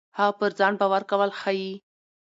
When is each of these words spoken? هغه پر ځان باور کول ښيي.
هغه 0.17 0.33
پر 0.39 0.51
ځان 0.59 0.73
باور 0.81 1.03
کول 1.11 1.29
ښيي. 1.39 1.71